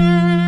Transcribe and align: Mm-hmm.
Mm-hmm. 0.00 0.39